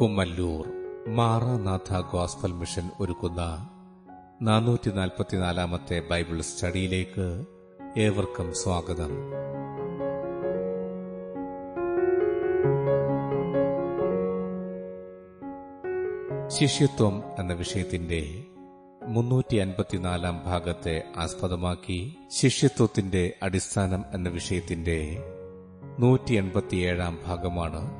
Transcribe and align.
Kummallur 0.00 0.66
Maranatha 1.08 2.00
gospel 2.12 2.52
mission 2.52 2.90
ഒരുക്കുന്ന 3.00 3.68
നാനൂറ്റി 4.42 4.90
നാൽപ്പത്തിനാലാമത്തെ 4.90 6.02
Bible 6.10 6.40
സ്റ്റഡിയിലേക്ക് 6.40 7.46
ഏവർക്കും 7.96 8.52
സ്വാഗതം. 8.52 9.40
ശിഷ്യത്വം 16.48 17.22
എന്ന 17.38 17.52
വിഷയത്തിന്റെ 17.52 18.44
മുന്നൂറ്റി 19.06 19.56
അൻപത്തിനാലാം 19.56 20.42
ഭാഗത്തെ 20.44 21.12
ആസ്പദമാക്കി 21.16 22.16
ശിഷ്യത്വത്തിന്റെ 22.40 23.34
അടിസ്ഥാനം 23.42 24.04
എന്ന 24.14 24.28
വിഷയത്തിന്റെ 24.28 24.98
നൂറ്റി 25.98 26.34
എൺപത്തിയേഴാം 26.34 27.18
ഭാഗമാണ് 27.26 27.99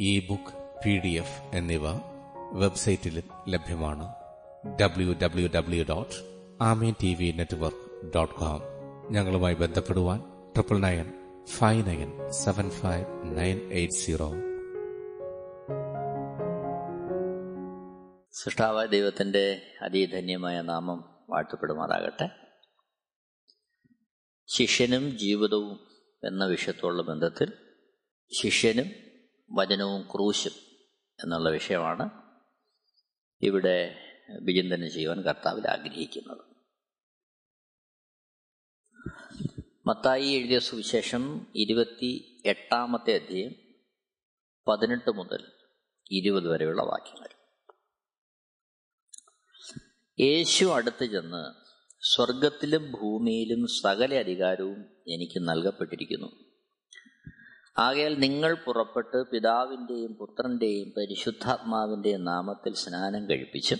e 0.00 0.26
book 0.26 0.78
P 0.84 0.98
D 0.98 1.08
F 1.08 1.56
എന്നിവ 1.56 1.82
വെബ്സൈറ്റിൽ 2.52 3.22
ലഭ്യമാണ്. 3.48 4.14
W 4.80 5.14
W 5.22 5.48
W 5.54 5.84
dot 5.84 6.14
Amen 6.62 6.94
T 7.02 7.14
V 7.14 7.32
network 7.32 8.12
dot 8.14 8.34
com. 8.34 8.60
ഞങ്ങളുമായി 9.10 9.54
ബന്ധപ്പെടുവാൻ 9.54 10.18
triple 10.52 10.78
nine 10.78 11.12
five 11.46 11.86
nine 11.86 12.30
seven 12.30 12.70
five 12.70 13.38
nine 13.38 13.72
eight 13.72 13.94
zero. 13.94 14.32
സൃഷ്ടാവായ 18.32 18.86
ദൈവത്തിന്റെ 18.86 19.62
അതിധന്യമായ 19.82 20.60
നാമം 20.60 21.04
വാഴ്ത്തപ്പെടുമാറാകട്ടെ. 21.30 22.30
ശിഷ്യനും 24.46 25.18
ജീവിതവും 25.18 25.80
എന്ന 26.26 26.44
വിഷയത്തോടുള്ള 26.44 27.02
ബന്ധത്തിൽ 27.02 27.52
ശിഷ്യനും 28.40 29.07
വചനവും 29.50 30.02
ക്രൂശും 30.02 30.52
എന്നുള്ള 31.24 31.50
വിഷയമാണ് 31.50 32.10
ഇവിടെ 33.42 33.98
വിചിന്തനം 34.42 34.90
ചെയ്യുവാൻ 34.90 35.22
കർത്താവിൽ 35.22 35.66
ആഗ്രഹിക്കുന്നത്. 35.70 36.48
മത്തായി 39.86 40.28
എഴുതിയ 40.28 40.58
സുവിശേഷം 40.58 41.52
ഇരുപത്തി 41.54 42.42
എട്ടാമത്തെ 42.46 43.14
അധ്യയം 43.14 43.54
പതിനെട്ട് 44.68 45.10
മുതൽ 45.10 45.52
ഇരുപത് 46.10 46.48
വരെയുള്ള 46.48 46.82
വാക്യങ്ങൾ. 46.82 47.28
യേശു 50.20 50.64
അടുത്ത് 50.64 51.04
ചെന്ന് 51.04 51.68
സ്വർഗത്തിലും 52.14 52.92
ഭൂമിയിലും 52.92 53.66
സകല 53.66 54.14
അധികാരവും 54.14 54.96
എനിക്ക് 55.08 55.38
നൽകപ്പെട്ടിരിക്കുന്നു. 55.38 56.47
ആകയാൽ 57.78 58.14
നിങ്ങൾ 58.14 58.54
പുറപ്പെട്ട് 58.54 59.30
പിതാവിന്റെയും 59.30 60.14
പുത്രന്റെയും 60.14 60.88
പരിശുദ്ധാത്മാവിന്റെയും 60.96 62.24
നാമത്തിൽ 62.24 62.74
സ്നാനം 62.74 63.30
കഴിപ്പിച്ച് 63.30 63.74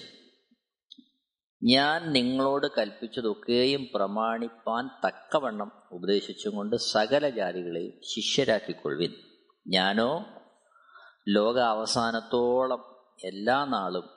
ഞാൻ 1.63 2.13
നിങ്ങളോട് 2.13 2.67
കൽപ്പിച്ചതൊക്കെയും 2.79 3.89
പ്രമാണിപ്പാൻ 3.95 4.89
തക്കവണ്ണം 5.07 5.73
ഉപദേശിച്ചുകൊണ്ട് 5.93 6.77
സകല 6.77 7.29
ജാതികളെയും 7.29 7.93
ശിഷ്യരാക്കിക്കൊള്ളുവിൻ. 8.05 9.13
ഞാനോ 9.69 10.27
ലോക 11.29 11.59
അവസാനത്തോളം 11.59 13.13
എല്ലാ 13.25 13.65
നാളും 13.65 14.11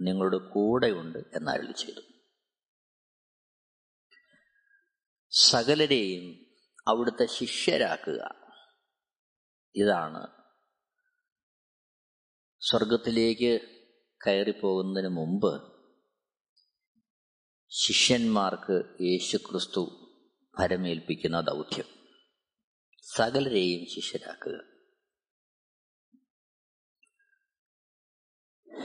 നിങ്ങളുടെ 0.00 0.38
കൂടെയുണ്ട് 0.38 1.18
എന്നരുളി 1.18 1.72
ചെയ്തു. 1.72 2.00
സകലരെയും 5.30 6.46
അവിടുത്തെ 6.88 7.26
ശിഷ്യരാക്കുക. 7.26 8.39
ഇതാണ്. 9.74 10.26
സ്വർഗത്തിലേക്ക് 12.60 13.60
കയറിപ്പോകുന്നതിന് 14.26 15.08
മുമ്പ് 15.08 15.70
ശിഷ്യന്മാർക്ക് 17.68 19.02
യേശുക്രിസ്തു 19.02 20.06
ഭരമേൽപ്പിക്കുന്ന 20.58 21.40
ദൗത്യം. 21.40 21.84
സകലരെയും 23.16 23.86
ശിഷ്യരാക്കുക. 23.86 24.70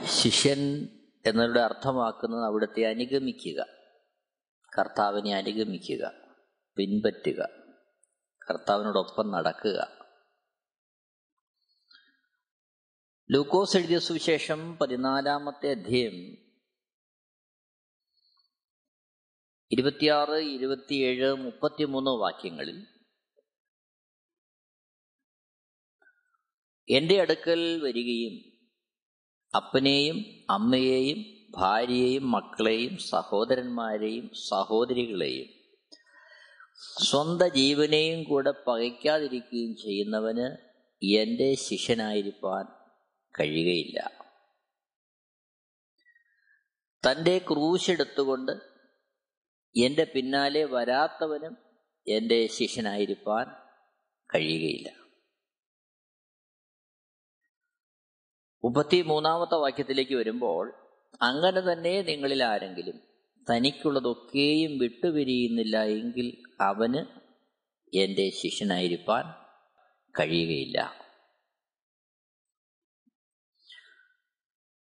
ശിഷ്യൻ 0.04 0.88
എന്നിവിടെ 1.26 1.60
അർത്ഥമാക്കുന്നത് 1.60 2.44
അവിടുത്തെ 2.44 2.86
അനുഗമിക്കുക. 2.86 3.66
കർത്താവിനെ 4.78 5.34
അനുഗമിക്കുക. 5.34 6.12
പിൻപറ്റുക. 6.76 7.48
കർത്താവിനോടൊപ്പം 8.50 9.30
നടക്കുക. 9.30 9.95
ലൂക്കോസ് 13.30 13.76
എഴുതിയ 13.76 13.98
സുവിശേഷം 13.98 14.78
പതിനാലാമത്തെ 14.78 15.70
അധ്യയം. 15.70 16.14
ഇരുപത്തിയാറ് 19.72 20.36
ഇരുപത്തിയേഴ് 20.36 21.34
മുപ്പത്തിമൂന്ന് 21.34 22.10
വാക്യങ്ങളിൽ 22.10 22.86
എന്റെ 26.88 27.20
അടുക്കൽ 27.20 27.80
വരികയും 27.82 28.34
അപ്പനെയും 29.56 30.16
അമ്മയെയും 30.50 31.18
ഭാര്യയെയും 31.50 32.30
മക്കളെയും 32.30 32.98
സഹോദരന്മാരെയും 32.98 34.30
സഹോദരികളെയും 34.48 35.48
സ്വന്ത 37.04 37.42
ജീവനെയും 37.42 38.22
കൂടെ 38.22 38.50
പകയ്ക്കാതിരിക്കുകയും 38.66 39.76
ചെയ്യുന്നവന് 39.76 40.56
എന്റെ 41.16 41.54
ശിഷ്യനായിരിക്കാൻ 41.54 42.75
കഴിയുകയില്ല. 43.40 44.26
തന്റെ 47.06 47.38
ക്രൂശെടുത്തുകൊണ്ട് 47.38 48.52
എന്റെ 49.76 50.04
പിന്നാലെ 50.14 50.64
വരാത്തവനും 50.64 51.56
എന്റെ 52.08 52.46
ശിഷ്യനായിരിക്കാൻ 52.46 53.46
കഴിയുകയില്ല. 54.34 55.06
മുപ്പത്തി 58.64 59.02
മൂന്നാമത്തെ 59.02 59.54
വാക്യത്തിലേക്ക് 59.54 60.14
വരുമ്പോൾ 60.14 60.74
അങ്ങനെ 61.22 61.60
തന്നെ 61.60 62.02
നിങ്ങളിൽ 62.02 62.44
ആരെങ്കിലും 62.44 63.00
തനിക്കുള്ളതൊക്കെയും 63.50 64.78
വിട്ടുപിരിയുന്നില്ല 64.78 65.84
എങ്കിൽ 65.84 66.42
അവന് 66.60 67.06
എന്റെ 67.96 68.30
ശിഷ്യനായിരിക്കാൻ 68.30 69.24
കഴിയുകയില്ല. 70.18 71.05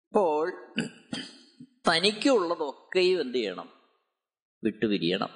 അപ്പോൾ 0.10 0.74
തനിക്കുള്ളതൊക്കെയും 1.90 3.22
എന്ത് 3.22 3.38
ചെയ്യണം? 3.38 3.96
വിട്ടുപിരിയണം. 4.64 5.30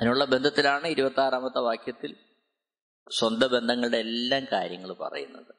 അതിനുള്ള 0.00 0.24
ബന്ധത്തിലാണ് 0.24 0.86
ഇരുപത്തി 0.86 1.20
ആറാമത്തെ 1.20 1.58
വാക്യത്തിൽ 1.58 2.16
സ്വന്തം 3.10 3.50
ബന്ധങ്ങളുടെ 3.50 3.96
എല്ലാം 3.96 4.46
കാര്യങ്ങൾ 4.52 4.92
പറയുന്നത്. 4.92 5.54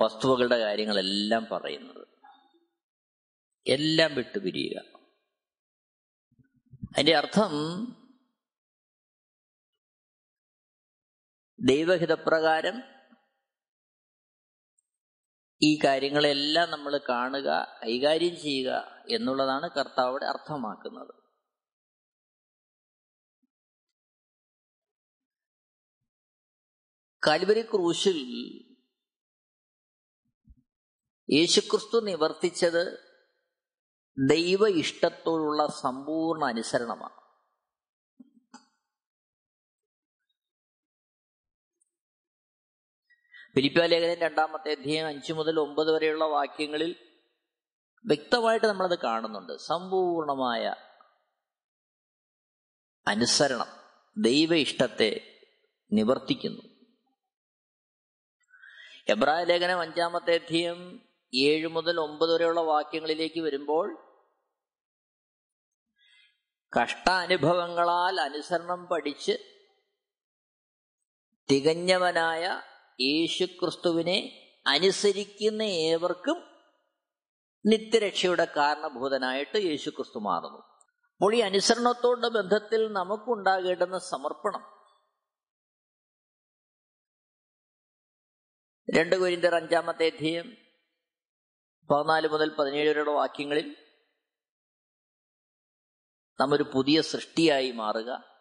വസ്തുവകളുടെ 0.00 0.58
കാര്യങ്ങളെല്ലാം 0.58 1.46
പറയുന്നത്. 1.52 2.06
എല്ലാം 3.66 4.14
വിട്ടുപിരിയുക. 4.14 4.82
അതിന്റെ 6.94 7.16
അർത്ഥം 7.16 7.50
ദൈവഹിതപ്രകാരം 11.58 12.91
ഈ 15.64 15.78
കാര്യങ്ങളെല്ലാം 15.84 16.70
നമ്മൾ 16.70 17.00
കാണുക 17.08 17.78
കൈകാര്യം 17.84 18.36
ചെയ്യുക 18.40 18.70
എന്നുള്ളതാണ് 19.08 19.70
കർത്താവിടെ 19.70 20.24
അർത്ഥമാക്കുന്നത്. 20.24 21.22
കാൽവരി 27.26 27.62
ക്രൂശിൽ 27.62 28.18
യേശുക്രിസ്തു 31.30 32.00
നിവർത്തിച്ചത് 32.00 33.12
ദൈവ 34.30 34.68
ഇഷ്ടത്തോടുള്ള 34.68 35.66
സമ്പൂർണ 35.66 36.44
അനുസരണമാണ്. 36.44 37.21
ഫിലിപ്പാലേഖനം 43.56 44.20
രണ്ടാമത്തെ 44.20 44.70
അധ്യായം 44.70 45.06
അഞ്ചു 45.06 45.32
മുതൽ 45.32 45.60
ഒമ്പത് 45.60 45.92
വരെയുള്ള 45.94 46.24
വാക്യങ്ങളിൽ 46.24 46.96
വ്യക്തമായിട്ട് 48.06 48.66
നമ്മളത് 48.66 48.98
കാണുന്നുണ്ട്. 48.98 49.56
സമ്പൂർണമായ 49.56 50.74
അനുസരണം 53.06 53.66
ദൈവ 54.18 54.54
ഇഷ്ടത്തെ 54.54 55.40
നിവർത്തിക്കുന്നു. 55.92 56.62
എബ്രായ 59.08 59.44
ലേഖനം 59.44 59.80
അഞ്ചാമത്തെ 59.80 60.34
അധ്യയം 60.34 61.00
ഏഴ് 61.34 61.66
മുതൽ 61.66 62.00
ഒമ്പത് 62.00 62.34
വരെയുള്ള 62.34 62.60
വാക്യങ്ങളിലേക്ക് 62.60 63.40
വരുമ്പോൾ 63.40 63.98
കഷ്ടാനുഭവങ്ങളാൽ 66.82 68.20
അനുസരണം 68.20 68.86
പഠിച്ച് 68.86 69.32
തികഞ്ഞവനായ 71.50 72.62
യേശുക്രിസ്തുവിനെ 73.02 74.38
അനുസരിക്കുന്ന 74.66 75.62
ഏവർക്കും 75.62 76.52
നിത്യരക്ഷയുടെ 77.66 78.46
കാരണഭൂതനായിട്ട് 78.56 79.58
യേശുക്രിസ്തു 79.58 80.18
മാറുന്നു. 80.18 80.58
അപ്പോൾ 80.58 81.34
ഈ 81.34 81.38
അനുസരണത്തോടെ 81.38 82.28
ബന്ധത്തിൽ 82.28 82.92
നമുക്കുണ്ടാകേണ്ടുന്ന 82.92 83.98
സമർപ്പണം. 83.98 84.72
രണ്ട് 88.96 89.16
കുരിന്തർ 89.16 89.54
അഞ്ചാമത്തെ 89.54 90.06
അധ്യയം 90.06 90.56
പതിനാല് 91.90 92.28
മുതൽ 92.28 92.56
പതിനേഴ് 92.56 92.88
വരെയുള്ള 92.88 93.10
വാക്യങ്ങളിൽ 93.10 93.76
നമ്മൊരു 96.40 96.62
പുതിയ 96.62 97.02
സൃഷ്ടിയായി 97.02 97.70
മാറുക. 97.70 98.31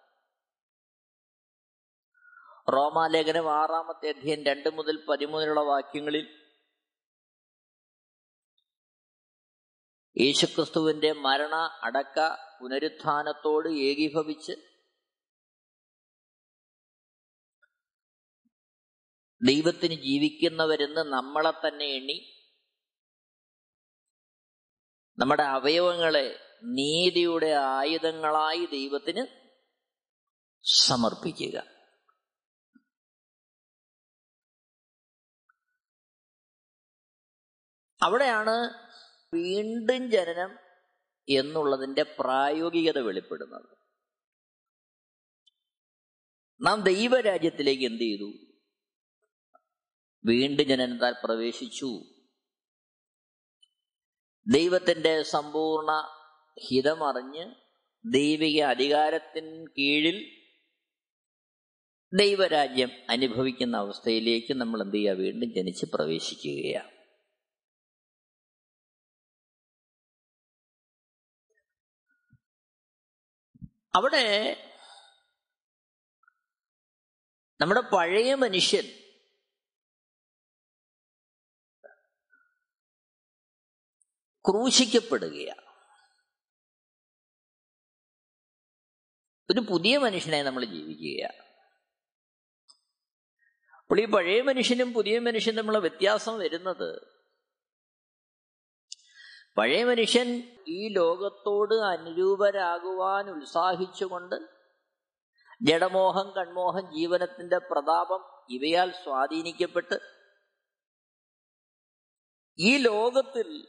റോമാലേഖനം 2.75 3.47
ആറാമത്തെ 3.61 4.09
അധ്യയം 4.09 4.41
രണ്ട് 4.49 4.69
മുതൽ 4.77 4.95
പതിമൂന്നിലുള്ള 5.07 5.61
വാക്യങ്ങളിൽ 5.71 6.25
യേശുക്രിസ്തുവിന്റെ 10.17 11.11
മരണ 11.25 11.55
അടക്ക 11.87 12.17
പുനരുത്ഥാനത്തോട് 12.59 13.69
ഏകീഭവിച്ച് 13.89 14.53
ദൈവത്തിന് 19.41 19.95
ജീവിക്കുന്നവരെന്ന് 20.07 21.03
നമ്മളെ 21.15 21.53
തന്നെ 21.63 21.87
എണ്ണി 21.97 22.17
നമ്മുടെ 25.17 25.43
അവയവങ്ങളെ 25.57 26.27
നീതിയുടെ 26.79 27.49
ആയുധങ്ങളായി 27.53 28.65
ദൈവത്തിന് 28.77 29.23
സമർപ്പിക്കുക. 30.63 31.57
അവിടെയാണ് 38.01 38.87
വീണ്ടും 39.33 40.11
ജനനം 40.11 40.57
എന്നുള്ളതിന്റെ 41.29 42.03
പ്രായോഗികത 42.19 42.99
വെളിപ്പെടുന്നത്. 42.99 43.77
നാം 46.61 46.81
ദൈവരാജ്യത്തിലേക്ക് 46.81 47.83
എന്ത് 47.83 48.01
ചെയ്തു? 48.01 48.33
വീണ്ടും 50.25 50.67
ജനനത്താൽ 50.67 51.15
പ്രവേശിച്ചു. 51.23 51.99
ദൈവത്തിന്റെ 54.53 55.21
സമ്പൂർണ 55.21 55.91
ഹിതമറിഞ്ഞ് 56.67 57.55
ദൈവിക 58.13 58.61
അധികാരത്തിന് 58.61 59.67
കീഴിൽ 59.77 60.41
ദൈവരാജ്യം 62.19 62.89
അനുഭവിക്കുന്ന 63.09 63.77
അവസ്ഥയിലേക്ക് 63.77 64.53
നമ്മൾ 64.53 64.81
എന്ത് 64.81 64.95
ചെയ്യുക? 64.95 65.13
വീണ്ടും 65.13 65.53
ജനിച്ച് 65.53 65.85
പ്രവേശിക്കുകയാണ്. 65.85 67.00
അവിടെ 73.95 74.55
നമ്മുടെ 77.61 77.81
പഴയ 77.81 78.35
മനുഷ്യൻ 78.35 78.83
ക്രൂശിക്കപ്പെടുകയാണ്. 84.49 85.71
ഒരു 89.51 89.59
പുതിയ 89.59 89.97
മനുഷ്യനെ 89.97 90.43
നമ്മൾ 90.43 90.65
ജീവിക്കുകയാണ്. 90.65 91.51
അപ്പോൾ 93.79 94.01
ഈ 94.01 94.05
പഴയ 94.05 94.41
മനുഷ്യനും 94.41 94.93
പുതിയ 94.93 95.19
മനുഷ്യനും 95.19 95.57
തമ്മിലുള്ള 95.57 95.87
വ്യത്യാസം 95.87 96.39
വരുന്നത് 96.39 97.20
പഴയ 99.57 99.83
മനുഷ്യൻ 99.83 100.59
ഈ 100.67 100.87
ലോകത്തോട് 100.87 101.73
അനുരൂപരാകുവാൻ 101.73 103.29
ഉത്സാഹിച്ചുകൊണ്ട് 103.29 104.35
ജഡമോഹം 105.61 106.31
കൺമോഹം 106.31 106.95
ജീവനത്തിന്റെ 106.95 107.57
പ്രതാപം 107.57 108.21
ഇവയാൽ 108.49 108.91
സ്വാധീനിക്കപ്പെട്ട് 108.91 109.97
ഈ 112.59 112.77
ലോകത്തിൽ 112.77 113.67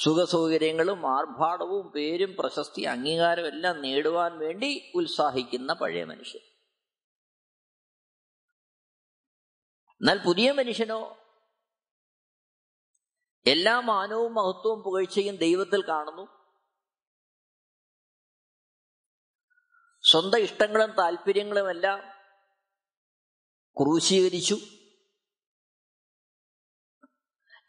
സുഖസൗകര്യങ്ങളും 0.00 1.18
ആർഭാടവും 1.18 1.92
പേരും 1.92 2.36
പ്രശസ്തി 2.38 2.82
അംഗീകാരവും 2.82 3.48
എല്ലാം 3.48 3.80
നേടുവാൻ 3.82 4.38
വേണ്ടി 4.38 4.92
ഉത്സാഹിക്കുന്ന 4.94 5.72
പഴയ 5.72 6.04
മനുഷ്യൻ. 6.04 6.42
എന്നാൽ 10.00 10.18
പുതിയ 10.24 10.52
മനുഷ്യനോ 10.52 11.16
എല്ലാ 13.46 13.80
മാനവും 13.80 14.34
മഹത്വവും 14.34 14.82
പുകഴ്ചയും 14.82 15.36
ദൈവത്തിൽ 15.36 15.88
കാണുന്നു. 15.88 16.26
സ്വന്തം 20.02 20.38
ഇഷ്ടങ്ങളും 20.38 20.90
താല്പര്യങ്ങളും 20.90 21.70
എല്ലാം 21.70 22.00
ക്രൂശീകരിച്ചു. 23.80 24.58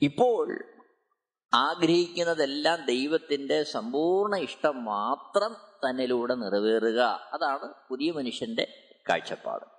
ഇപ്പോൾ 0.01 0.63
ആഗ്രഹിക്കുന്നതെല്ലാം 1.53 2.85
ദൈവത്തിന്റെ 2.85 3.63
സമ്പൂർണ 3.63 4.37
ഇഷ്ടം 4.37 4.85
മാത്രം 4.85 5.53
തന്നിലൂടെ 5.53 6.35
നിറവേറുക. 6.35 6.99
അതാണ് 7.33 7.73
പുതിയ 7.89 8.11
മനുഷ്യന്റെ 8.11 8.95
കാഴ്ചപ്പാട്. 9.09 9.76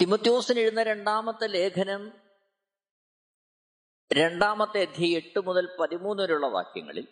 തിമത്യോസിന് 0.00 0.60
എഴുന്ന 0.60 0.82
രണ്ടാമത്തെ 0.82 1.46
ലേഖനം 1.46 2.12
രണ്ടാമത്തെ 4.12 4.80
അധ്യയം 4.80 5.16
എട്ട് 5.16 5.46
മുതൽ 5.46 5.76
പതിമൂന്ന് 5.80 6.22
വരെയുള്ള 6.22 6.46
വാക്യങ്ങളിൽ 6.46 7.08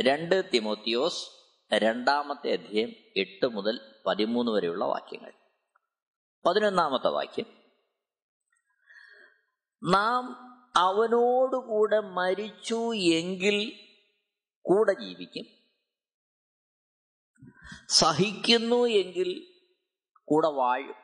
രണ്ട് 0.00 0.50
തിമോത്തിയോസ് 0.54 1.30
രണ്ടാമത്തെ 1.74 2.52
അധ്യയം 2.52 2.90
എട്ട് 3.16 3.46
മുതൽ 3.46 4.02
പതിമൂന്ന് 4.06 4.52
വരെയുള്ള 4.52 4.84
വാക്യങ്ങൾ. 4.84 5.32
പതിനൊന്നാമത്തെ 6.46 7.08
വാക്യം. 7.08 7.46
നാം 9.84 10.24
അവനോടുകൂടെ 10.76 12.00
മരിച്ചു 12.00 12.94
എങ്കിൽ 12.94 13.88
കൂടെ 14.62 14.92
ജീവിക്കും. 14.92 15.46
സഹിക്കുന്നു 17.88 18.86
എങ്കിൽ 18.86 19.54
കൂടെ 20.24 20.48
വാഴും. 20.48 21.03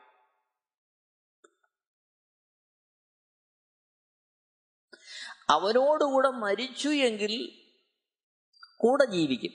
അവനോടുകൂടെ 5.51 6.29
മരിച്ചു 6.29 6.89
എങ്കിൽ 6.89 7.61
കൂടെ 8.77 9.05
ജീവിക്കും. 9.05 9.51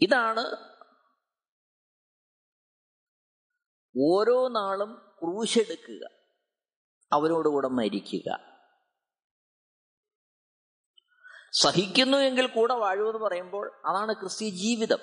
ഇതാണ് 0.00 0.40
ഓരോ 3.98 4.48
നാളും 4.48 4.94
ക്രൂശെടുക്കുക 5.22 6.08
അവരോടുകൂടെ 7.12 7.68
മരിക്കുക. 7.68 8.56
സഹിക്കുന്നു 11.52 12.16
എങ്കിൽ 12.16 12.46
കൂടെ 12.46 12.74
വാഴുമെന്ന് 12.74 13.18
പറയുമ്പോൾ 13.18 13.82
അതാണ് 13.86 14.12
ക്രിസ്തീയ 14.12 14.50
ജീവിതം. 14.50 14.98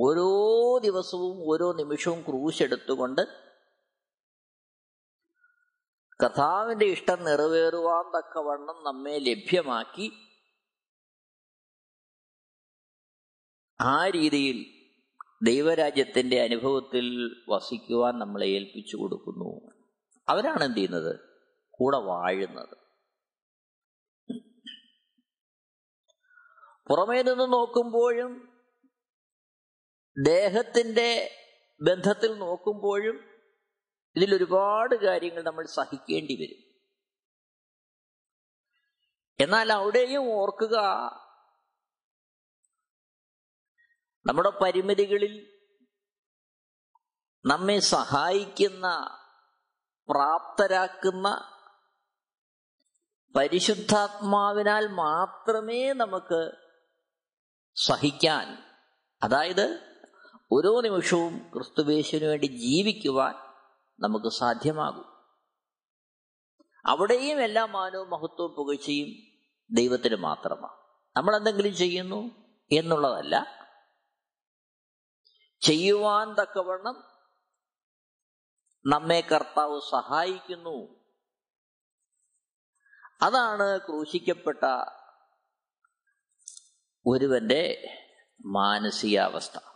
ഓരോ 0.00 0.30
ദിവസവും 0.78 1.50
ഓരോ 1.52 1.72
നിമിഷവും 1.72 2.22
ക്രൂശ് 2.22 2.62
കഥാവിന്റെ 6.24 6.86
ഇഷ്ടം 6.86 7.24
നിറവേറുവാൻ 7.24 8.18
തക്കവണ്ണം 8.18 8.84
നമ്മെ 8.84 9.18
ലഭ്യമാക്കി 9.18 10.12
ആ 13.80 14.08
രീതിയിൽ 14.08 14.82
ദൈവരാജ്യത്തിന്റെ 15.42 16.40
അനുഭവത്തിൽ 16.40 17.36
വസിക്കുവാൻ 17.48 18.18
നമ്മളെ 18.18 18.46
ഏൽപ്പിച്ചു 18.46 18.96
കൊടുക്കുന്നു. 18.96 19.72
അവരാണ് 20.28 20.64
എന്ത് 20.64 20.76
ചെയ്യുന്നത്? 20.76 21.20
കൂടെ 21.70 21.98
വാഴുന്നത്. 21.98 22.76
പുറമേ 26.88 27.22
നിന്ന് 27.22 27.52
നോക്കുമ്പോഴും 27.52 28.62
ദേഹത്തിന്റെ 30.24 31.30
ബന്ധത്തിൽ 31.82 32.38
നോക്കുമ്പോഴും 32.38 33.31
ഇതിൽ 34.16 34.34
ഒരുപാട് 34.34 34.94
കാര്യങ്ങൾ 34.94 35.42
നമ്മൾ 35.42 35.66
സഹിക്കേണ്ടി 35.66 36.34
വരും. 36.34 36.60
എന്നാൽ 39.38 39.72
അവിടെയും 39.72 40.32
ഓർക്കുക 40.32 40.76
നമ്മുടെ 44.26 44.50
പരിമിതികളിൽ 44.62 45.62
നമ്മെ 47.44 47.78
സഹായിക്കുന്ന 47.78 48.86
പ്രാപ്തരാക്കുന്ന 50.08 51.28
പരിശുദ്ധാത്മാവിനാൽ 53.34 54.86
മാത്രമേ 54.86 55.92
നമുക്ക് 55.92 56.40
സഹിക്കാൻ 57.76 58.46
അതായത് 59.22 59.66
ഓരോ 60.52 60.80
നിമിഷവും 60.80 61.50
ക്രിസ്തുവേശുവിന് 61.52 62.26
വേണ്ടി 62.26 62.46
ജീവിക്കുവാൻ 62.46 63.51
നമുക്ക് 64.00 64.28
സാധ്യമാകും. 64.28 65.12
അവിടെയും 66.86 67.42
എല്ലാ 67.42 67.64
മാനവും 67.64 68.10
മഹത്വവും 68.10 68.54
പുകഴ്ചയും 68.54 69.08
ദൈവത്തിന് 69.70 70.16
മാത്രമാണ്. 70.16 70.72
നമ്മൾ 71.16 71.36
എന്തെങ്കിലും 71.36 71.76
ചെയ്യുന്നു 71.76 72.30
എന്നുള്ളതല്ല. 72.72 73.62
ചെയ്യുവാൻ 75.60 76.34
തക്കവണ്ണം 76.34 77.12
നമ്മെ 78.86 79.20
കർത്താവ് 79.20 79.80
സഹായിക്കുന്നു. 79.90 81.02
അതാണ് 83.22 83.78
ക്രൂശിക്കപ്പെട്ട 83.78 84.64
ഒരുവന്റെ 87.06 87.84
മാനസികാവസ്ഥ. 88.46 89.71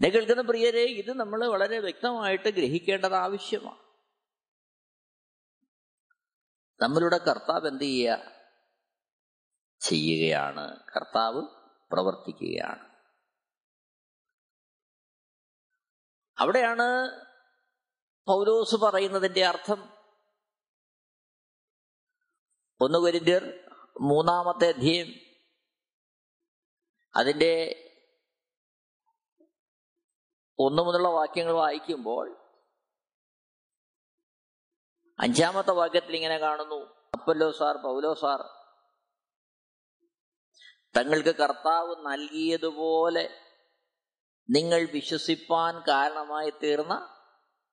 എന്നെ 0.00 0.18
കേൾക്കുന്ന 0.18 0.42
പ്രിയരെ 0.42 0.80
ഇത് 0.80 1.12
നമ്മൾ 1.12 1.46
വളരെ 1.46 1.78
വ്യക്തമായിട്ട് 1.78 2.48
ഗ്രഹിക്കേണ്ടത് 2.48 3.14
ആവശ്യമാണ്. 3.14 3.78
നമ്മളുടെ 6.82 7.18
കർത്താവ് 7.18 7.68
എന്ത് 7.68 7.84
ചെയ്യുക? 7.84 8.32
ചെയ്യുകയാണ്. 9.80 10.80
കർത്താവ് 10.96 11.42
പ്രവർത്തിക്കുകയാണ്. 11.92 12.94
അവിടെയാണ് 16.38 17.20
പൗലോസ് 18.26 18.76
പറയുന്നതിന്റെ 18.76 19.46
അർത്ഥം. 19.46 19.90
ഒന്ന് 22.80 22.98
മൂന്നാമത്തെ 24.00 24.68
അധ്യയം. 24.68 25.14
അതിന്റെ 27.16 27.86
ഒന്നു 30.60 30.82
മുതലുള്ള 30.82 31.08
വാക്യങ്ങൾ 31.08 31.52
വായിക്കുമ്പോൾ 31.52 32.36
അഞ്ചാമത്തെ 35.18 35.70
വാക്യത്തിൽ 35.70 36.14
ഇങ്ങനെ 36.14 36.38
കാണുന്നു 36.38 37.08
അപ്പല്ലോ 37.14 37.50
സാർ 37.50 37.76
പൗലോ 37.76 38.14
സാർ 38.14 38.40
തങ്ങൾക്ക് 40.96 41.34
കർത്താവ് 41.36 41.96
നൽകിയതുപോലെ 42.06 43.30
നിങ്ങൾ 44.50 44.88
വിശ്വസിപ്പാൻ 44.92 45.82
കാരണമായി 45.88 46.50
തീർന്ന 46.50 47.16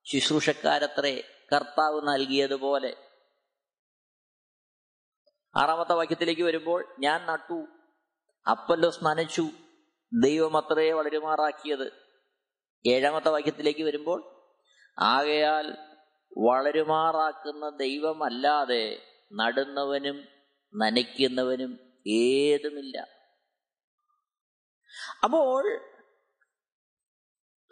ശുശ്രൂഷക്കാരത്രേ 0.06 1.24
കർത്താവ് 1.54 2.08
നൽകിയതുപോലെ. 2.08 2.98
ആറാമത്തെ 5.56 5.94
വാക്യത്തിലേക്ക് 5.94 6.42
വരുമ്പോൾ 6.42 6.96
ഞാൻ 7.00 7.26
നട്ടു 7.26 7.68
അപ്പല്ലോ 8.50 8.90
സ്നനച്ചു 8.90 9.46
ദൈവം 10.14 10.58
അത്രേ 10.58 10.92
വളരുമാറാക്കിയത്. 10.92 12.07
ഏഴാമത്തെ 12.86 13.30
വാക്യത്തിലേക്ക് 13.30 13.84
വരുമ്പോൾ 13.84 14.50
ആകയാൽ 15.00 15.78
വളരുമാറാക്കുന്ന 16.38 17.70
ദൈവമല്ലാതെ 17.70 19.02
നടുന്നവനും 19.34 20.26
നനയ്ക്കുന്നവനും 20.76 21.80
ഏതുമില്ല. 22.08 23.08
അപ്പോൾ 25.24 25.82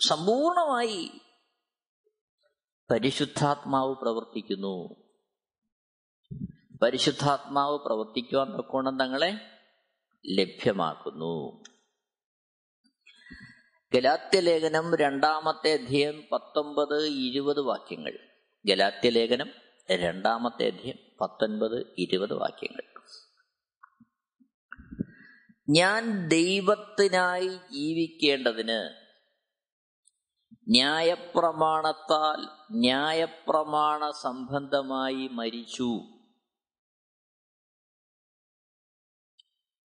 സമ്പൂർണമായി 0.07 1.11
പരിശുദ്ധാത്മാവ് 2.91 3.95
പ്രവർത്തിക്കുന്നു. 3.95 5.05
പരിശുദ്ധാത്മാവ് 6.81 7.79
പ്രവർത്തിക്കുവാൻ 7.79 8.57
തക്കോണം 8.57 8.99
തങ്ങളെ 8.99 9.33
ലഭ്യമാക്കുന്നു. 10.25 11.63
ഗലാത്യലേഖനം 13.95 14.95
രണ്ടാമത്തെ 14.95 15.73
അധ്യയം 15.73 16.23
പത്തൊമ്പത് 16.31 17.07
ഇരുപത് 17.07 17.59
വാക്യങ്ങൾ. 17.59 18.19
ഗലാത്യലേഖനം 18.65 19.49
രണ്ടാമത്തെ 19.91 20.67
അധ്യയം 20.67 20.97
പത്തൊൻപത് 21.21 21.95
ഇരുപത് 21.97 22.33
വാക്യങ്ങൾ. 22.33 22.83
ഞാൻ 25.69 26.27
ദൈവത്തിനായി 26.27 27.47
ജീവിക്കേണ്ടതിന് 27.47 29.05
ന്യായപ്രമാണത്താൽ 30.67 32.47
ന്യായപ്രമാണ 32.71 34.11
സംബന്ധമായി 34.11 35.27
മരിച്ചു. 35.27 36.01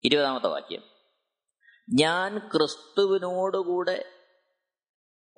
ഇരുപതാമത്തെ 0.04 0.48
വാക്യം. 0.48 0.95
ഞാൻ 1.90 2.38
ക്രിസ്തുവിനോടുകൂടെ 2.38 4.06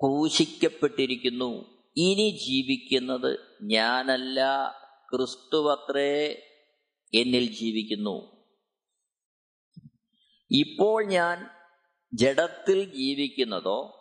ക്രൂശിക്കപ്പെട്ടിരിക്കുന്നു. 0.00 1.78
ഇനി 1.96 2.38
ജീവിക്കുന്നത് 2.46 3.38
ഞാനല്ല 3.62 4.70
ക്രിസ്തുവത്രേ 5.10 6.42
എന്നിൽ 7.14 7.52
ജീവിക്കുന്നു. 7.52 8.38
ഇപ്പോൾ 10.50 11.06
ഞാൻ 11.06 11.46
ജഡത്തിൽ 12.14 12.84
ജീവിക്കുന്നതോ 12.84 13.94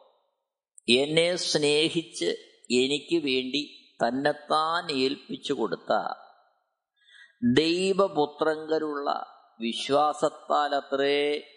എന്നെ 0.89 1.35
സ്നേഹിച്ച് 1.35 2.25
എനിക്ക് 2.71 3.15
വേണ്ടി 3.15 3.93
തന്നെത്താൻ 4.05 4.91
ഏൽപ്പിച്ചു 4.91 5.53
കൊടുത്ത 5.53 5.93
ദൈവപുത്രങ്കരുള്ള 7.57 9.25
വിശ്വാസത്താലത്രേ 9.61 11.56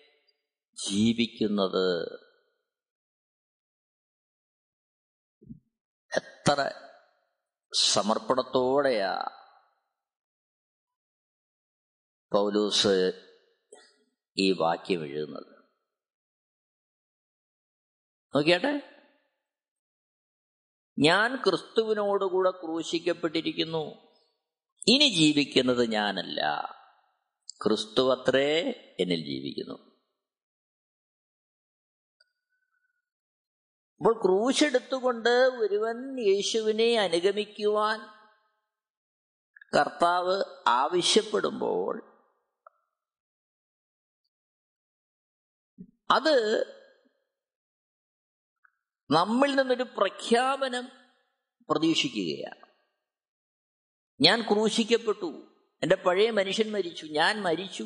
ജീവിക്കുന്നത് 0.88 2.04
എത്ര 6.16 6.70
സമർപ്പണത്തോടെയാ? 7.74 9.24
പൗലൂസ് 12.32 13.12
ഈ 14.38 14.52
വാക്യം 14.52 15.04
എഴുതുന്നത്. 15.04 15.64
നോക്കിയാട്ടെ. 18.36 18.96
ഞാൻ 20.98 21.42
ക്രിസ്തുവിനോടുകൂടെ 21.42 22.50
ക്രൂശിക്കപ്പെട്ടിരിക്കുന്നു. 22.50 24.10
ഇനി 24.88 25.14
ജീവിക്കുന്നത് 25.16 25.90
ഞാനല്ല. 25.90 26.40
ക്രിസ്തു 27.62 28.14
അത്രേ 28.14 28.60
എന്നിൽ 29.00 29.24
ജീവിക്കുന്നു. 29.24 29.89
അപ്പോൾ 34.00 34.22
ക്രൂശെടുത്തുകൊണ്ട് 34.22 35.28
ഒരുവൻ 35.28 36.20
യേശുവിനെ 36.20 37.00
അനുഗമിക്കുവാൻ 37.00 37.98
കർത്താവ് 39.78 40.44
ആവശ്യപ്പെടുമ്പോൾ 40.66 42.02
അത് 46.10 46.60
നമ്മിൽ 49.10 49.54
നിന്നൊരു 49.54 49.82
പ്രഖ്യാപനം 49.82 50.88
പ്രതീക്ഷിക്കുകയാണ്. 51.70 52.66
ഞാൻ 54.20 54.42
ക്രൂശിക്കപ്പെട്ടു 54.42 55.56
എന്റെ 55.82 55.96
പഴയ 55.96 56.30
മനുഷ്യൻ 56.30 56.72
മരിച്ചു 56.72 57.06
ഞാൻ 57.06 57.42
മരിച്ചു. 57.42 57.84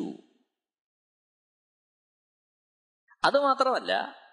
അതുമാത്രമല്ല 3.24 4.23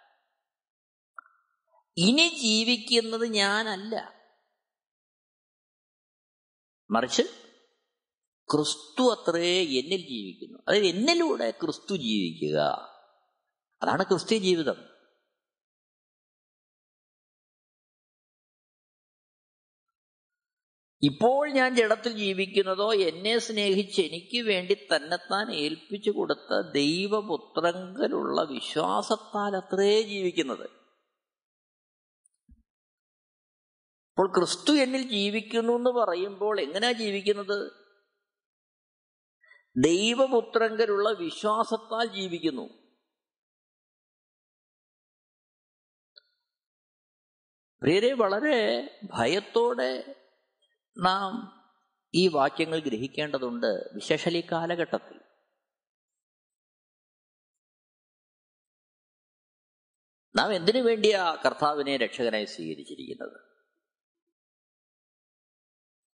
ഇനി 2.02 2.28
ജീവിക്കുന്നത് 2.42 3.26
ഞാനല്ല. 3.26 4.22
മറിച്ച് 6.92 7.22
ക്രിസ്തു 8.52 9.04
അത്രേ 9.12 9.64
എന്നിൽ 9.64 10.08
ജീവിക്കുന്നു. 10.10 10.60
അതായത് 10.68 10.86
എന്നിലൂടെ 10.86 11.52
ക്രിസ്തു 11.52 11.96
ജീവിക്കുക. 11.96 12.60
അതാണ് 13.82 14.04
ക്രിസ്ത്യ 14.04 14.38
ജീവിതം. 14.38 14.92
ഇപ്പോൾ 21.04 21.52
ഞാൻ 21.52 21.76
ജഡത്തിൽ 21.76 22.14
ജീവിക്കുന്നതോ 22.14 22.94
എന്നെ 22.94 23.38
സ്നേഹിച്ച് 23.38 24.02
എനിക്ക് 24.02 24.42
വേണ്ടി 24.42 24.88
തന്നെത്താൻ 24.96 25.52
ഏൽപ്പിച്ചു 25.52 26.12
കൊടുത്ത 26.12 26.72
ദൈവപുത്രങ്കലുള്ള 26.74 28.42
വിശ്വാസത്താൽ 28.44 29.58
അത്രേ 29.58 30.02
ജീവിക്കുന്നത്. 30.02 30.81
അപ്പോൾ 34.12 34.34
ക്രിസ്തു 34.36 34.72
എന്നിൽ 34.72 35.10
ജീവിക്കുന്നു 35.10 35.74
എന്ന് 35.74 35.90
പറയുമ്പോൾ 35.90 36.62
എങ്ങനെയാ 36.62 36.92
ജീവിക്കുന്നത്? 36.92 37.72
ദൈവപുത്രങ്കരുള്ള 39.84 41.10
വിശ്വാസത്താൽ 41.10 42.16
ജീവിക്കുന്നു. 42.16 42.82
പ്രിയരെ 47.82 48.14
വളരെ 48.14 48.90
ഭയത്തോടെ 49.04 50.16
നാം 50.98 51.62
ഈ 52.16 52.28
വാക്യങ്ങൾ 52.28 52.80
ഗ്രഹിക്കേണ്ടതുണ്ട് 52.80 53.68
വിശേഷലി 53.68 54.48
കാലഘട്ടത്തിൽ. 54.52 55.20
നാം 60.36 60.54
എന്തിനു 60.54 60.82
വേണ്ടിയാ 60.82 61.36
കർത്താവിനെ 61.46 61.98
രക്ഷകനായി 61.98 62.46
സ്വീകരിച്ചിരിക്കുന്നത്? 62.46 63.51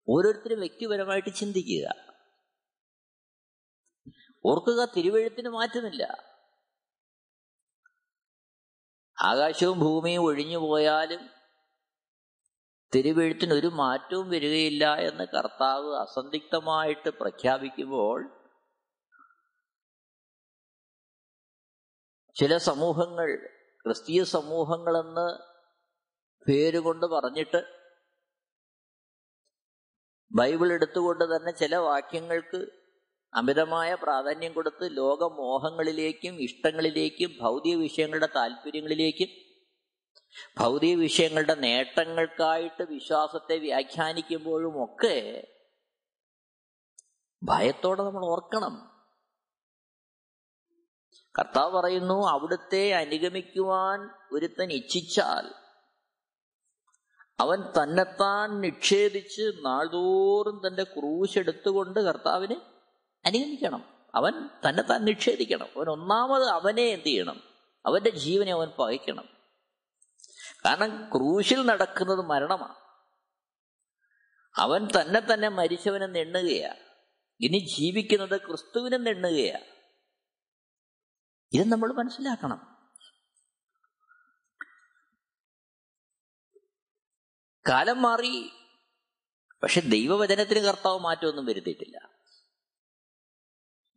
ഓരോരുത്തരും 0.08 0.60
വ്യക്തിപരമായിട്ട് 0.60 1.34
ചിന്തിക്കുക. 1.34 1.88
ഓർക്കുക 4.46 4.86
തിരുവഴുത്തിന് 4.86 5.50
മാറ്റുന്നില്ല 5.50 6.04
ആകാശവും 9.18 9.80
ഭൂമിയും 9.80 10.24
ഒഴിഞ്ഞു 10.24 10.58
പോയാലും 10.58 11.22
തിരുവെഴുത്തിന് 12.94 13.54
ഒരു 13.54 13.68
മാറ്റവും 13.68 14.30
വരികയില്ല 14.30 14.96
എന്ന് 14.96 15.26
കർത്താവ് 15.28 15.98
അസന്ധിഗ്ധമായിട്ട് 15.98 17.10
പ്രഖ്യാപിക്കുമ്പോൾ 17.10 18.20
ചില 22.36 22.58
സമൂഹങ്ങൾ 22.58 23.30
ക്രിസ്തീയ 23.86 24.24
സമൂഹങ്ങളെന്ന് 24.24 25.28
പേരുകൊണ്ട് 26.48 27.06
പറഞ്ഞിട്ട് 27.06 27.62
ബൈബിൾ 30.32 30.74
എടുത്തുകൊണ്ട് 30.74 31.24
തന്നെ 31.24 31.52
ചില 31.52 31.76
വാക്യങ്ങൾക്ക് 31.76 32.72
അമിതമായ 33.34 33.96
പ്രാധാന്യം 33.96 34.54
കൊടുത്ത് 34.54 34.98
ലോകമോഹങ്ങളിലേക്കും 34.98 36.36
ഇഷ്ടങ്ങളിലേക്കും 36.42 37.38
ഭൗതിക 37.42 37.76
വിഷയങ്ങളുടെ 37.76 38.30
താല്പര്യങ്ങളിലേക്കും 38.36 39.48
ഭൗതിക 40.58 40.96
വിഷയങ്ങളുടെ 40.96 41.56
നേട്ടങ്ങൾക്കായിട്ട് 41.56 42.84
വിശ്വാസത്തെ 42.84 43.58
വ്യാഖ്യാനിക്കുമ്പോഴും 43.58 44.84
ഒക്കെ 44.84 45.48
ഭയത്തോടെ 47.44 48.04
നമ്മൾ 48.04 48.26
ഓർക്കണം. 48.26 48.92
കർത്താവ് 51.40 51.74
പറയുന്നു 51.74 52.28
അവിടുത്തെ 52.28 52.94
അനുഗമിക്കുവാൻ 52.94 54.10
ഒരുത്തൻ 54.32 54.72
ഇച്ഛിച്ചാൽ 54.72 55.54
അവൻ 57.40 57.62
തന്നെത്താൻ 57.62 58.62
നിക്ഷേപിച്ച് 58.62 59.52
നാൾതോറും 59.66 60.62
തന്റെ 60.68 60.84
ക്രൂശെടുത്തുകൊണ്ട് 60.84 62.00
കർത്താവിനെ 62.00 62.62
അനുഗമിക്കണം. 63.26 63.84
അവൻ 64.16 64.34
തന്നെത്താൻ 64.70 65.06
നിക്ഷേപിക്കണം 65.06 65.66
അവൻ 65.66 65.90
ഒന്നാമത് 65.90 66.44
അവനെ 66.44 66.82
എന്ത് 66.82 67.06
ചെയ്യണം? 67.06 67.44
അവന്റെ 67.86 68.10
ജീവനെ 68.10 68.52
അവൻ 68.52 68.68
പകയ്ക്കണം. 68.80 69.30
കാരണം 70.66 71.10
ക്രൂശിൽ 71.10 71.66
നടക്കുന്നത് 71.66 72.20
മരണമാണ്. 72.20 72.76
അവൻ 74.56 74.88
തന്നെ 74.88 75.34
തന്നെ 75.34 75.50
മരിച്ചവനെ 75.50 76.08
നെണ്ണുകയാണ് 76.08 76.78
ഇനി 77.40 77.58
ജീവിക്കുന്നത് 77.58 78.42
ക്രിസ്തുവിനെ 78.42 78.98
നെണ്ണുകയാണ് 78.98 79.64
ഇത് 81.54 81.72
നമ്മൾ 81.72 81.94
മനസ്സിലാക്കണം. 81.94 82.77
കാലം 87.70 88.02
മാറി. 88.02 88.52
പക്ഷെ 89.64 89.82
ദൈവവചനത്തിന് 89.82 90.60
കർത്താവ് 90.60 91.00
മാറ്റമൊന്നും 91.00 91.46
വരുത്തിയിട്ടില്ല. 91.46 92.10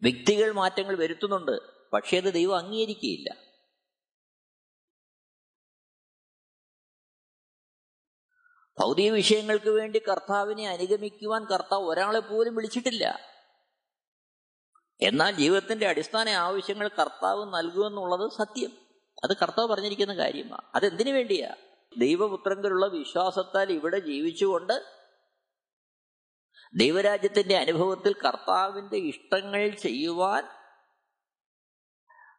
വ്യക്തികൾ 0.03 0.53
മാറ്റങ്ങൾ 0.53 0.99
വരുത്തുന്നുണ്ട് 0.99 1.59
പക്ഷേ 1.93 2.17
അത് 2.17 2.33
ദൈവം 2.33 2.59
അംഗീകരിക്കുകയില്ല. 2.59 3.37
ഭൗതിക 8.81 9.13
വിഷയങ്ങൾക്ക് 9.13 9.71
വേണ്ടി 9.71 9.99
കർത്താവിനെ 9.99 10.69
അനുഗമിക്കുവാൻ 10.69 11.45
കർത്താവ് 11.45 11.85
ഒരാളെ 11.85 12.21
പോലും 12.21 12.55
വിളിച്ചിട്ടില്ല. 12.55 13.19
എന്നാൽ 15.01 15.31
ജീവിതത്തിന്റെ 15.31 15.89
അടിസ്ഥാന 15.89 16.29
ആവശ്യങ്ങൾ 16.29 16.89
കർത്താവ് 16.89 17.55
നൽകുമെന്നുള്ളത് 17.55 18.31
സത്യം. 18.31 18.71
അത് 19.25 19.37
കർത്താവ് 19.37 19.69
പറഞ്ഞിരിക്കുന്ന 19.69 20.15
കാര്യമാണ്. 20.15 20.63
അതെന്തിനു 20.75 21.11
വേണ്ടിയാ? 21.11 21.57
ദൈവപുത്രങ്കലുള്ള 21.99 22.87
വിശ്വാസത്താൽ 22.87 23.73
ഇവിടെ 23.73 23.99
ജീവിച്ചുകൊണ്ട് 23.99 25.01
ദൈവരാജ്യത്തിന്റെ 26.75 27.57
അനുഭവത്തിൽ 27.57 28.15
കർത്താവിന്റെ 28.15 28.97
ഇഷ്ടങ്ങൾ 28.97 29.69
ചെയ്യുവാൻ 29.69 30.45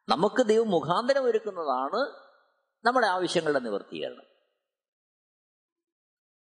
നമുക്ക് 0.10 0.46
ദൈവം 0.46 0.70
മുഖാന്തരം 0.70 1.24
ഒരുക്കുന്നതാണ് 1.24 2.32
നമ്മുടെ 2.86 3.08
ആവശ്യങ്ങളുടെ 3.08 3.60
നിവർത്തീകരണം. 3.60 4.26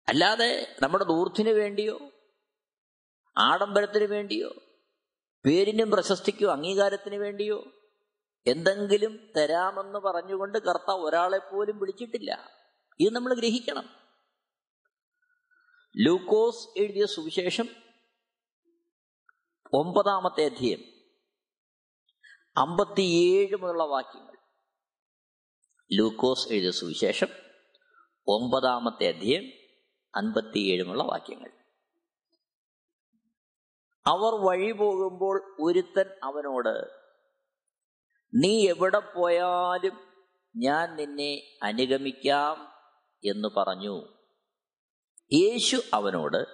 അല്ലാതെ 0.07 0.75
നമ്മുടെ 0.81 1.03
ദൂർത്തിന് 1.03 1.49
വേണ്ടിയോ 1.49 1.99
ആഡംബരത്തിന് 3.37 4.03
വേണ്ടിയോ 4.03 4.49
പേരിനും 5.45 5.91
പ്രശസ്തിക്കോ 5.91 6.51
അംഗീകാരത്തിന് 6.51 7.15
വേണ്ടിയോ 7.15 7.63
എന്തെങ്കിലും 8.47 9.33
തരാമെന്ന് 9.37 9.99
പറഞ്ഞുകൊണ്ട് 9.99 10.57
കർത്താവ് 10.57 11.01
ഒരാളെ 11.01 11.37
പോലും 11.37 11.79
വിളിച്ചിട്ടില്ല. 11.79 12.62
ഇത് 12.99 13.13
നമ്മൾ 13.13 13.35
ഗ്രഹിക്കണം. 13.35 13.89
ലൂക്കോസ് 15.97 16.79
എഴുതിയ 16.79 17.05
സുവിശേഷം 17.05 17.69
ഒമ്പതാമത്തെ 19.73 20.45
അധ്യയം 20.45 20.79
അമ്പത്തിയേഴ് 22.57 23.55
മുതലുള്ള 23.55 23.83
വാക്യങ്ങൾ. 23.83 24.37
ലൂക്കോസ് 25.93 26.53
എഴുതിയ 26.53 26.71
സുവിശേഷം 26.71 27.27
ഒമ്പതാമത്തെ 28.27 29.07
അധ്യയം 29.07 29.43
അൻപത്തിയേഴുമുള്ള 30.15 31.03
വാക്യങ്ങൾ. 31.03 31.51
അവർ 34.07 34.45
വഴി 34.45 34.71
പോകുമ്പോൾ 34.71 35.55
ഒരുത്തൻ 35.59 36.05
അവനോട് 36.23 37.03
നീ 38.33 38.69
എവിടെ 38.69 38.99
പോയാലും 38.99 39.99
ഞാൻ 40.55 40.95
നിന്നെ 40.95 41.57
അനുഗമിക്കാം. 41.63 42.72
എന്ന് 43.25 43.47
പറഞ്ഞു. 43.57 44.07
യേശു 45.33 45.81
അവനോട് 45.93 46.47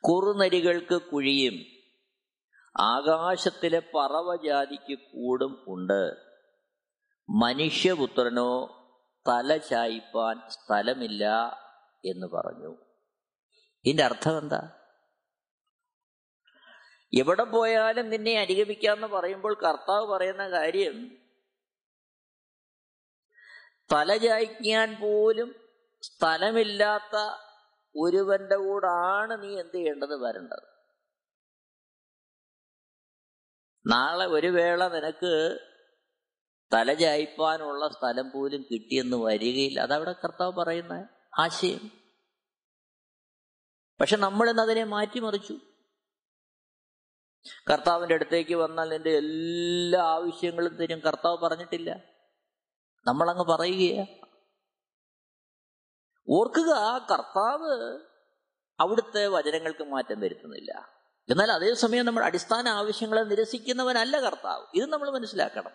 കുറുനരികൾക്ക് 0.00 1.02
കുഴിയും 1.02 1.54
ആകാശത്തിലെ 2.80 3.82
പറവജാതിക്ക് 3.94 4.98
കൂടും 4.98 5.64
ഉണ്ട്. 5.68 6.12
മനുഷ്യപുത്രനോ 7.30 8.76
തല 9.28 9.56
ചായ്പാൻ 9.56 10.50
സ്ഥലമില്ല 10.50 11.24
എന്ന് 12.04 12.26
പറഞ്ഞു. 12.26 12.76
ഇതിന്റെ 13.84 14.04
അർത്ഥം 14.04 14.38
എന്താ? 14.38 14.76
എവിടെ 17.14 17.42
പോയാലും 17.42 18.10
നിന്നെ 18.10 18.40
അനുഗമിക്കാമെന്ന് 18.40 19.06
പറയുമ്പോൾ 19.06 19.54
കർത്താവ് 19.54 20.06
പറയുന്ന 20.06 20.50
കാര്യം 20.50 21.19
തലചായ്ക്കാൻ 23.92 24.96
പോലും 25.00 25.54
സ്ഥലമില്ലാത്ത 26.02 27.44
ഒരുവന്റെ 27.96 28.56
കൂടാണ് 28.56 29.42
നീ 29.42 29.60
എന്ത് 29.60 29.74
ചെയ്യേണ്ടത്? 29.74 30.22
വരേണ്ടത്. 30.22 30.80
നാളെ 33.86 34.26
ഒരു 34.26 34.46
വേള 34.46 34.88
നിനക്ക് 34.88 35.58
തലചായ്പാനുള്ള 36.72 37.88
സ്ഥലം 37.88 38.30
പോലും 38.30 38.62
കിട്ടിയെന്ന് 38.62 39.16
വരികയില്ല. 39.16 39.80
അതവിടെ 39.80 40.12
കർത്താവ് 40.12 40.52
പറയുന്ന 40.52 41.08
ആശയം. 41.38 41.90
പക്ഷെ 44.00 44.16
നമ്മൾ 44.16 44.50
ഇന്ന് 44.50 44.62
അതിനെ 44.62 44.84
മാറ്റിമറിച്ചു. 44.84 45.54
കർത്താവിന്റെ 47.70 48.14
അടുത്തേക്ക് 48.14 48.54
വന്നാൽ 48.54 48.88
നിന്റെ 48.88 49.10
എല്ലാ 49.10 50.00
ആവശ്യങ്ങളും 50.00 50.76
തരും. 50.76 51.00
കർത്താവ് 51.00 51.38
പറഞ്ഞിട്ടില്ല. 51.38 52.09
നമ്മളങ്ങ് 53.06 53.44
പറയുകയാ. 53.44 54.06
ഓർക്കുക 56.28 56.72
കർത്താവ് 57.10 58.00
അവിടുത്തെ 58.80 59.26
വചനങ്ങൾക്ക് 59.26 59.84
മാറ്റം 59.84 60.20
വരുത്തുന്നില്ല. 60.20 61.00
എന്നാൽ 61.30 61.52
അതേസമയം 61.52 62.06
നമ്മൾ 62.06 62.24
അടിസ്ഥാന 62.24 62.68
ആവശ്യങ്ങളെ 62.68 63.20
നിരസിക്കുന്നവനല്ല 63.20 64.20
കർത്താവ്. 64.20 64.66
ഇത് 64.74 64.86
നമ്മൾ 64.86 65.10
മനസ്സിലാക്കണം. 65.10 65.70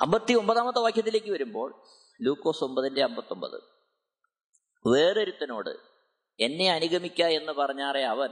അമ്പത്തി 0.00 0.32
ഒമ്പതാമത്തെ 0.32 0.78
വാക്യത്തിലേക്ക് 0.78 1.30
വരുമ്പോൾ 1.30 1.82
ലൂക്കോസ് 2.22 2.64
ഒമ്പതിന്റെ 2.64 3.02
അമ്പത്തൊമ്പത്. 3.02 3.62
വേറൊരുത്തനോട് 4.88 5.94
എന്നെ 6.40 6.72
അനുഗമിക്ക 6.72 7.22
എന്ന് 7.22 7.52
പറഞ്ഞാറേ 7.52 8.02
അവൻ 8.02 8.30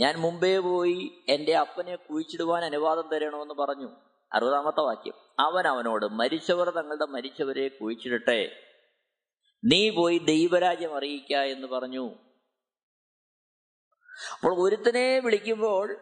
ഞാൻ 0.00 0.16
മുമ്പേ 0.16 0.58
പോയി 0.58 1.24
എന്റെ 1.28 1.56
അപ്പനെ 1.56 1.96
കുഴിച്ചിടുവാൻ 1.96 2.64
അനുവാദം 2.64 3.08
തരണമെന്ന് 3.08 3.54
പറഞ്ഞു. 3.54 3.88
അറുപതാമത്തെ 4.32 4.80
വാക്യം. 4.80 5.14
അവൻ 5.38 5.66
അവനോട് 5.66 6.06
മരിച്ചവർ 6.06 6.70
തങ്ങളുടെ 6.70 7.04
മരിച്ചവരെ 7.04 7.68
കുഴിച്ചിടട്ടെ. 7.68 8.62
നീ 9.64 9.90
പോയി 9.90 10.18
ദൈവരാജ്യം 10.18 10.96
അറിയിക്ക 10.96 11.32
എന്ന് 11.32 11.66
പറഞ്ഞു. 11.66 12.10
അപ്പോൾ 14.34 14.68
ഒരുത്തനെ 14.68 15.18
വിളിക്കുമ്പോൾ 15.18 15.96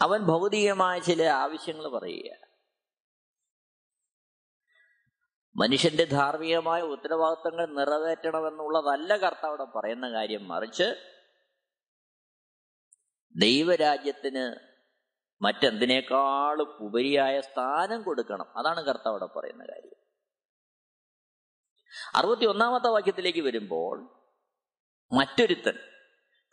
അവൻ 0.00 0.20
ഭൗതികമായ 0.20 0.98
ചില 0.98 1.22
ആവശ്യങ്ങൾ 1.22 1.88
പറയുക 1.88 2.34
മനുഷ്യന്റെ 5.56 6.04
ധാർമ്മികമായ 6.04 6.82
ഉത്തരവാദിത്തങ്ങൾ 6.82 7.66
നിറവേറ്റണമെന്നുള്ളതല്ല 7.66 9.16
കർത്താവിടെ 9.16 9.64
പറയുന്ന 9.64 10.12
കാര്യം. 10.12 10.48
മറിച്ച് 10.48 11.11
ദൈവരാജ്യത്തിന് 13.36 14.72
മറ്റെന്തിനേക്കാളും 15.44 16.76
ഉപരിയായ 16.80 17.40
സ്ഥാനം 17.40 18.02
കൊടുക്കണം. 18.02 18.58
അതാണ് 18.58 18.84
കർത്താവിടെ 18.84 19.26
പറയുന്ന 19.26 19.64
കാര്യം. 19.64 19.94
അറുപത്തി 22.14 22.44
ഒന്നാമത്തെ 22.44 22.88
വാക്യത്തിലേക്ക് 22.88 23.40
വരുമ്പോൾ 23.40 24.08
മറ്റൊരുത്തൻ 25.12 25.78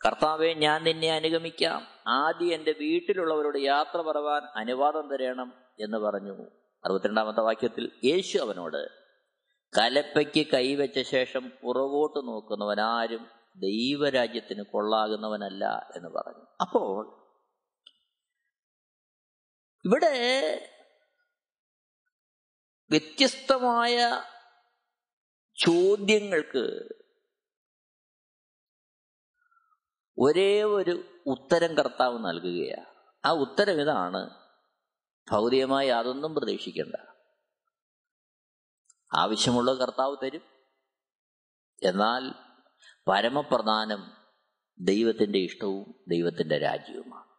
കർത്താവെ 0.06 0.54
ഞാൻ 0.54 0.84
നിന്നെ 0.84 1.12
അനുഗമിക്കാം. 1.12 1.86
ആദ്യം 2.06 2.54
എന്റെ 2.54 2.72
വീട്ടിലുള്ളവരോട് 2.72 3.58
യാത്ര 3.58 3.96
പറവാൻ 3.96 4.42
അനുവാദം 4.56 5.08
തരണം 5.08 5.54
എന്ന് 5.80 5.98
പറഞ്ഞു. 5.98 6.50
അറുപത്തിരണ്ടാമത്തെ 6.84 7.40
വാക്യത്തിൽ 7.40 7.92
യേശു 8.04 8.38
അവനോട് 8.38 9.00
കലപ്പയ്ക്ക് 9.78 10.46
കൈവച്ച 10.46 11.00
ശേഷം 11.00 11.52
പുറകോട്ട് 11.62 12.28
നോക്കുന്നവനാരും 12.28 13.39
ദൈവരാജ്യത്തിന് 13.56 14.62
കൊള്ളാകുന്നവനല്ല 14.62 15.90
എന്ന് 15.96 16.08
പറഞ്ഞു. 16.08 16.46
അപ്പോൾ 16.60 17.20
ഇവിടെ 19.84 20.10
വ്യത്യസ്തമായ 22.90 24.22
ചോദ്യങ്ങൾക്ക് 25.66 26.88
ഒരേ 30.18 30.62
ഒരു 30.62 31.22
ഉത്തരം 31.26 31.74
കർത്താവ് 31.74 32.18
നൽകുകയാണ്. 32.18 32.86
ആ 33.24 33.30
ഉത്തരം 33.30 33.80
ഇതാണ് 33.80 34.30
ഭൗതികമായി 35.30 35.88
അതൊന്നും 35.88 36.34
പ്രതീക്ഷിക്കേണ്ട. 36.34 36.96
ആവശ്യമുള്ള 39.18 39.74
കർത്താവ് 39.74 40.16
തരും. 40.22 40.42
എന്നാൽ 41.82 42.49
പരമപ്രധാനം 43.08 44.16
ദൈവത്തിന്റെ 44.80 45.38
ഇഷ്ടവും 45.38 46.04
ദൈവത്തിന്റെ 46.08 46.58
രാജ്യവുമാണ്. 46.58 47.30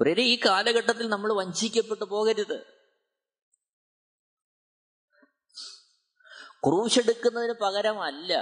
പ്രിയരെ 0.00 0.22
ഈ 0.22 0.40
കാലഘട്ടത്തിൽ 0.46 1.08
നമ്മൾ 1.08 1.32
വഞ്ചിക്കപ്പെട്ടു 1.32 2.04
പോകരുത്. 2.04 2.80
ക്രൂശെടുക്കുന്നതിന് 6.66 7.52
പകരമല്ല 7.52 8.32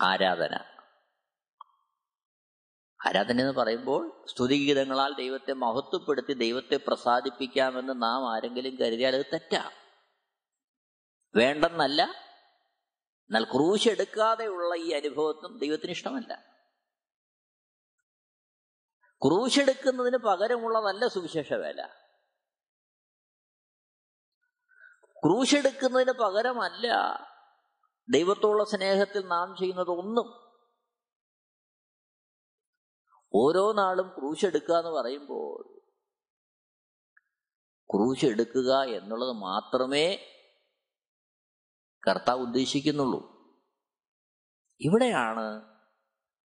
ആരാധന. 0.00 0.54
ആരാധന 3.08 3.40
എന്ന് 3.40 3.52
പറയുമ്പോൾ 3.52 4.26
സ്തുതിഗീതങ്ങളാൽ 4.26 5.14
ദൈവത്തെ 5.14 5.52
മഹത്വപ്പെടുത്തി 5.52 6.32
ദൈവത്തെ 6.32 6.76
പ്രസാദിപ്പിക്കാമെന്ന് 6.76 8.02
നാം 8.02 8.34
ആരെങ്കിലും 8.34 8.76
കരുതിയാൽ 8.76 9.16
അത് 9.16 9.26
തെറ്റാ 9.32 9.79
വേണ്ടെന്നല്ല. 11.34 12.02
എന്നാൽ 13.20 13.44
ക്രൂശ് 13.44 13.88
എടുക്കാതെയുള്ള 13.88 14.74
ഈ 14.74 14.92
അനുഭവത്തും 14.92 15.58
ദൈവത്തിന് 15.58 15.90
ഇഷ്ടമല്ല. 15.90 16.34
ക്രൂശെടുക്കുന്നതിന് 19.26 20.16
പകരമുള്ളതല്ല 20.16 21.08
സുവിശേഷ 21.08 21.52
വേല. 21.52 21.86
ക്രൂശെടുക്കുന്നതിന് 25.24 26.12
പകരമല്ല 26.12 26.88
ദൈവത്തോടുള്ള 28.08 28.64
സ്നേഹത്തിൽ 28.64 29.26
നാം 29.26 29.56
ചെയ്യുന്നത് 29.58 29.90
ഒന്നും. 29.90 30.40
ഓരോ 33.34 33.72
നാളും 33.72 34.08
ക്രൂശെടുക്കുക 34.08 34.74
എന്ന് 34.74 34.90
പറയുമ്പോൾ 34.90 35.80
ക്രൂശെടുക്കുക 37.90 38.82
എന്നുള്ളത് 38.82 39.32
മാത്രമേ 39.32 40.36
കർത്താവ് 42.10 42.40
ഉദ്ദേശിക്കുന്നുള്ളൂ. 42.40 43.40
ഇവിടെയാണ് 44.80 45.62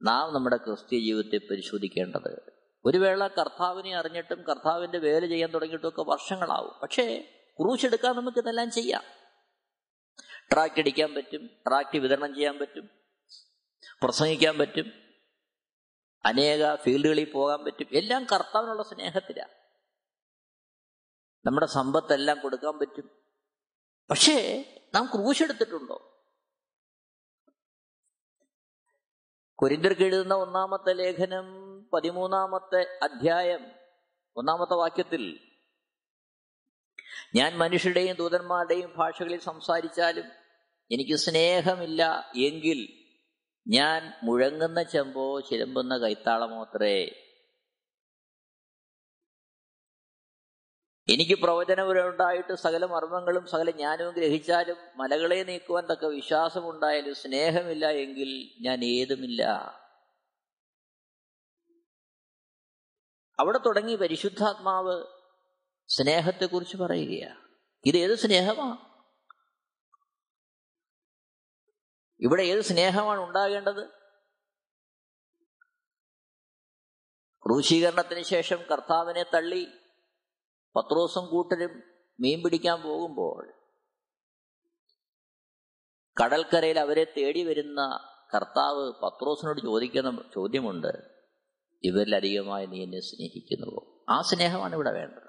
നാം 0.04 0.34
നമ്മുടെ 0.34 0.58
ക്രിസ്ത്യ 0.58 1.00
ജീവിതത്തെ 1.00 1.38
പരിശോധിക്കേണ്ടത്. 1.38 2.54
ഒരു 2.86 2.98
വേള 2.98 3.28
കർത്താവിനെ 3.28 3.96
അറിഞ്ഞിട്ടും 3.96 4.44
കർത്താവിന്റെ 4.44 4.98
വേല 4.98 5.26
ചെയ്യാൻ 5.26 5.50
തുടങ്ങിയിട്ടും 5.54 5.88
ഒക്കെ 5.88 6.02
വർഷങ്ങളാവും. 6.02 6.80
പക്ഷേ 6.84 7.32
ക്രൂശെടുക്കാൻ 7.60 8.16
നമുക്ക് 8.16 8.38
ഇതെല്ലാം 8.38 8.72
ചെയ്യാം. 8.72 9.04
ട്രാക്ട് 10.52 10.80
അടിക്കാൻ 10.80 11.14
പറ്റും 11.14 11.50
ട്രാക്ട് 11.68 11.98
വിതരണം 11.98 12.36
ചെയ്യാൻ 12.36 12.60
പറ്റും 12.60 12.90
പ്രസംഗിക്കാൻ 14.04 14.58
പറ്റും 14.58 14.92
അനേക 16.26 16.76
ഫീൽഡുകളിൽ 16.76 17.32
പോകാൻ 17.32 17.64
പറ്റും. 17.64 17.88
എല്ലാം 17.92 18.24
കർത്താവിനുള്ള 18.24 18.84
സ്നേഹത്തിലാണ് 18.84 19.52
നമ്മുടെ 21.46 21.66
സമ്പത്തെല്ലാം 21.66 22.40
കൊടുക്കാൻ 22.40 22.80
പറ്റും. 22.80 23.10
പക്ഷേ 24.10 24.64
നാം 24.96 25.06
ക്രൂശെടുത്തിട്ടുണ്ടോ? 25.06 26.12
കുരിന്തർക്ക് 29.60 30.02
എഴുതുന്ന 30.02 30.34
ഒന്നാമത്തെ 30.34 30.94
ലേഖനം 30.94 31.48
പതിമൂന്നാമത്തെ 31.94 33.00
അധ്യായം 33.04 33.72
ഒന്നാമത്തെ 34.38 34.76
വാക്യത്തിൽ 34.76 35.40
ഞാൻ 37.36 37.58
മനുഷ്യരുടെയും 37.58 38.16
ദൂതന്മാരുടെയും 38.16 38.94
ഭാഷകളിൽ 38.98 39.40
സംസാരിച്ചാലും 39.40 40.26
എനിക്ക് 40.92 41.16
സ്നേഹമില്ല 41.16 42.34
എങ്കിൽ 42.36 42.88
ഞാൻ 43.68 44.14
മുഴങ്ങുന്ന 44.24 44.84
ചെമ്പോ 44.84 45.40
ചിലമ്പുന്ന 45.40 45.98
കൈത്താളമോ 45.98 46.64
എനിക്ക് 51.10 51.36
പ്രവചനപരമുണ്ടായിട്ട് 51.36 52.54
സകല 52.54 52.86
മർമ്മങ്ങളും 52.86 53.48
സകല 53.48 53.70
ജ്ഞാനവും 53.70 54.14
ഗ്രഹിച്ചാലും 54.14 54.78
മലകളെ 54.96 55.44
നീക്കുവാൻ 55.44 55.86
തക്ക 55.86 56.06
വിശ്വാസമുണ്ടായാലും 56.06 57.16
സ്നേഹമില്ല 57.16 57.90
എങ്കിൽ 57.90 58.52
ഞാൻ 58.62 58.84
ഏതുമില്ല. 58.84 59.44
അവിടെ 63.40 63.58
തുടങ്ങി 63.58 63.96
പരിശുദ്ധാത്മാവ് 63.96 65.04
സ്നേഹത്തെക്കുറിച്ച് 65.88 66.78
പറയുകയാണ്. 66.78 67.40
ഇത് 67.86 67.98
ഏത് 67.98 68.16
സ്നേഹമാ? 68.16 68.78
ഇവിടെ 72.20 72.44
ഏത് 72.44 72.62
സ്നേഹമാണ് 72.62 73.20
ഉണ്ടാകേണ്ടത്? 73.20 73.88
ക്രൂശീകരണത്തിന് 77.46 78.22
ശേഷം 78.22 78.58
കർത്താവിനെ 78.72 79.24
തള്ളി 79.24 79.85
പത്രോസും 80.76 81.28
കൂട്ടരും 81.28 81.84
മീൻ 82.20 82.44
പിടിക്കാൻ 82.44 82.82
പോകുമ്പോൾ 82.82 83.54
കടൽക്കരയിൽ 86.24 86.80
അവരെ 86.80 87.04
തേടി 87.18 87.44
വരുന്ന 87.44 88.10
കർത്താവ് 88.36 88.94
പത്രോസിനോട് 89.04 89.62
ചോദിക്കുന്ന 89.62 90.30
ചോദ്യമുണ്ട് 90.36 91.16
ഇവരിലധികമായി 91.84 92.66
നീ 92.66 92.84
എന്നെ 92.84 93.00
സ്നേഹിക്കുന്നുവോ? 93.00 94.06
ആ 94.10 94.22
സ്നേഹമാണ് 94.22 94.74
ഇവിടെ 94.74 94.92
വേണ്ടത്. 94.92 95.26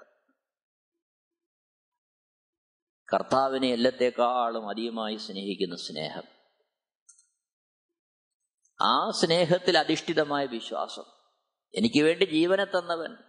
കർത്താവിനെ 3.13 3.67
എല്ലാത്തേക്കാളും 3.67 4.69
അധികമായി 4.69 5.15
സ്നേഹിക്കുന്ന 5.15 5.75
സ്നേഹം 5.75 6.23
ആ 8.81 9.11
സ്നേഹത്തിൽ 9.11 9.77
അധിഷ്ഠിതമായ 9.77 10.45
വിശ്വാസം 10.45 11.03
എനിക്ക് 11.75 12.03
വേണ്ടി 12.03 12.25
ജീവനെ 12.25 12.65
തന്നവൻ 12.65 13.26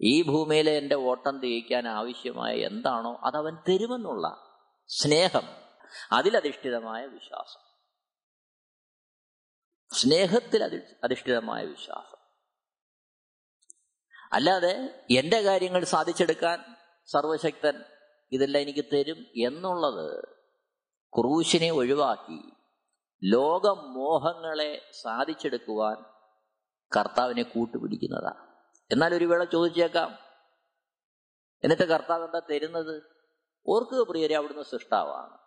ഈ 0.00 0.22
ഭൂമിയിലെ 0.22 0.76
എന്റെ 0.76 0.94
ഓട്ടം 0.94 1.40
തികയ്ക്കാൻ 1.40 1.88
ആവശ്യമായ 1.88 2.54
എന്താണോ 2.54 3.20
അതവൻ 3.24 3.56
തരുമെന്നുള്ള 3.68 4.54
സ്നേഹം 4.88 5.42
അതിലധിഷ്ഠിതമായ 6.12 7.06
വിശ്വാസം. 7.06 7.68
സ്നേഹത്തിൽ 9.94 10.64
അധി 10.64 10.76
അധിഷ്ഠിതമായ 11.04 11.64
വിശ്വാസം. 11.64 12.18
അല്ലാതെ 14.32 15.04
എന്റെ 15.10 15.40
കാര്യങ്ങൾ 15.40 15.84
സാധിച്ചെടുക്കാൻ 15.84 16.64
സർവശക്തൻ 17.06 17.84
ഇതെല്ലാം 18.32 18.62
എനിക്ക് 18.62 18.84
തരും 18.84 19.26
എന്നുള്ളത് 19.36 20.28
ക്രൂശിനെ 21.18 21.70
ഒഴിവാക്കി 21.70 22.52
ലോകമോഹങ്ങളെ 23.24 24.90
സാധിച്ചെടുക്കുവാൻ 25.02 25.96
കർത്താവിനെ 26.96 27.42
കൂട്ടുപിടിക്കുന്നതാണ്. 27.42 28.47
എന്നാൽ 28.90 29.14
ഒരു 29.14 29.24
വേള 29.24 29.44
ചോദിച്ചേക്കാം. 29.44 30.18
എന്നിട്ട് 31.64 31.82
കർത്താവ് 31.82 32.24
എന്താ 32.24 32.40
തരുന്നത്? 32.50 33.02
ഓർക്കുക 33.66 34.08
പ്രിയരെ 34.08 34.36
അവിടുന്ന് 34.36 34.62
സൃഷ്ടാവാണ്. 34.62 35.38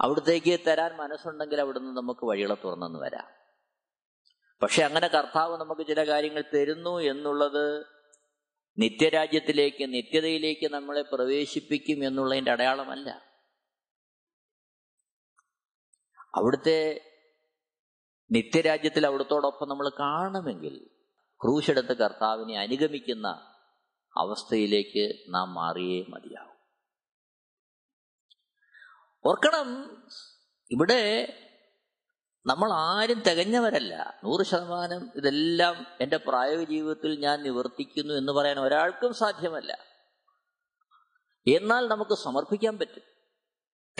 അവിടത്തേക്ക് 0.00 0.60
തരാൻ 0.66 0.96
മനസ്സുണ്ടെങ്കിൽ 0.96 1.60
അവിടുന്ന് 1.60 1.96
നമുക്ക് 1.96 2.24
വഴികളെ 2.24 2.54
തുറന്നെന്ന് 2.54 2.98
വരാം. 2.98 3.28
പക്ഷെ 4.62 4.82
അങ്ങനെ 4.82 5.08
കർത്താവ് 5.08 5.56
നമുക്ക് 5.56 5.86
ചില 5.86 6.08
കാര്യങ്ങൾ 6.08 6.44
തരുന്നു 6.54 6.98
എന്നുള്ളത് 6.98 7.86
നിത്യരാജ്യത്തിലേക്ക് 8.78 9.94
നിത്യതയിലേക്ക് 9.94 10.72
നമ്മളെ 10.72 11.02
പ്രവേശിപ്പിക്കും 11.02 12.04
എന്നുള്ളതിന്റെ 12.04 12.50
അടയാളമല്ല. 12.50 13.10
അവിടുത്തെ 16.34 17.09
നിത്യരാജ്യത്തിൽ 18.32 19.06
അവിടുത്തോടൊപ്പം 19.06 19.68
നമ്മൾ 19.68 19.88
കാണണമെങ്കിൽ 19.88 20.90
ക്രൂശെടുത്ത് 21.42 21.96
കർത്താവിനെ 21.96 22.58
അനുഗമിക്കുന്ന 22.58 23.28
അവസ്ഥയിലേക്ക് 24.16 25.34
നാം 25.34 25.54
മാറിയേ 25.54 26.04
മതിയാവും. 26.08 26.50
ഓർക്കണം 29.26 30.02
ഇവിടെ 30.70 31.32
നമ്മൾ 32.46 32.72
ആരും 32.72 33.20
തികഞ്ഞവരല്ല. 33.20 34.20
നൂറ് 34.24 34.46
ശതമാനം 34.46 35.10
ഇതെല്ലാം 35.14 35.86
എന്റെ 36.00 36.16
പ്രായോഗിക 36.16 36.68
ജീവിതത്തിൽ 36.68 37.20
ഞാൻ 37.20 37.42
നിവർത്തിക്കുന്നു 37.42 38.14
എന്ന് 38.14 38.32
പറയാൻ 38.32 38.60
ഒരാൾക്കും 38.60 39.14
സാധ്യമല്ല. 39.14 39.78
എന്നാൽ 41.46 41.88
നമുക്ക് 41.88 42.14
സമർപ്പിക്കാൻ 42.14 42.78
പറ്റും 42.78 43.02